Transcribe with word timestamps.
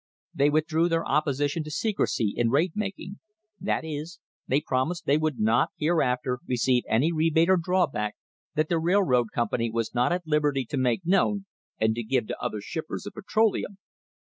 They 0.33 0.49
withdrew 0.49 0.89
their 0.89 1.05
opposition 1.05 1.63
to 1.63 1.69
secrecy 1.69 2.33
in 2.35 2.49
rate 2.49 2.71
mak 2.73 2.97
ing— 2.97 3.19
that 3.61 3.85
is, 3.85 4.19
they 4.47 4.59
promised 4.59 5.05
that 5.05 5.11
they 5.11 5.17
would 5.19 5.37
not 5.39 5.69
hereafter 5.77 6.39
receive 6.47 6.81
any 6.89 7.11
rebate 7.11 7.51
or 7.51 7.57
drawback 7.57 8.15
that 8.55 8.67
the 8.67 8.79
railroad 8.79 9.27
company 9.31 9.69
was 9.69 9.93
not 9.93 10.11
at 10.11 10.25
liberty 10.25 10.65
to 10.65 10.77
make 10.77 11.05
known 11.05 11.45
and 11.79 11.93
to 11.93 12.03
give 12.03 12.25
to 12.29 12.41
other 12.43 12.61
shippers 12.61 13.05
of 13.05 13.13
petroleum. 13.13 13.77